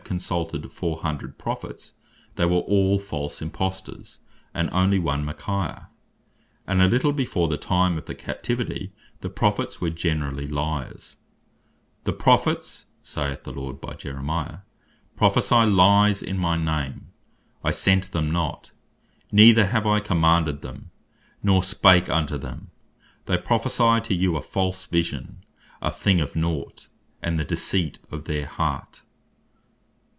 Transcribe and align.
consulted 0.11 0.69
four 0.73 0.97
hundred 1.03 1.37
Prophets, 1.37 1.93
they 2.35 2.43
were 2.43 2.57
all 2.57 2.99
false 2.99 3.41
Imposters, 3.41 4.19
but 4.51 4.69
onely 4.73 4.99
one 4.99 5.23
Michaiah. 5.23 5.87
And 6.67 6.81
a 6.81 6.87
little 6.89 7.13
before 7.13 7.47
the 7.47 7.55
time 7.55 7.97
of 7.97 8.07
the 8.07 8.15
Captivity, 8.15 8.91
the 9.21 9.29
Prophets 9.29 9.79
were 9.79 9.89
generally 9.89 10.47
lyars. 10.49 11.15
"The 12.03 12.11
Prophets" 12.11 12.87
(saith 13.01 13.45
the 13.45 13.53
Lord 13.53 13.79
by 13.79 13.93
Jerem. 13.93 14.25
cha. 14.25 14.35
14. 14.35 14.35
verse 14.35 14.59
14.) 14.59 14.63
"prophecy 15.15 15.71
Lies 15.71 16.21
in 16.21 16.37
my 16.37 16.57
name. 16.57 17.07
I 17.63 17.71
sent 17.71 18.11
them 18.11 18.31
not, 18.31 18.71
neither 19.31 19.67
have 19.67 19.87
I 19.87 20.01
commanded 20.01 20.61
them, 20.61 20.91
nor 21.41 21.63
spake 21.63 22.09
unto 22.09 22.37
them, 22.37 22.69
they 23.27 23.37
prophecy 23.37 24.01
to 24.01 24.13
you 24.13 24.35
a 24.35 24.41
false 24.41 24.85
Vision, 24.87 25.45
a 25.81 25.89
thing 25.89 26.19
of 26.19 26.35
naught; 26.35 26.89
and 27.21 27.39
the 27.39 27.45
deceit 27.45 27.99
of 28.11 28.25
their 28.25 28.45
heart." 28.45 29.03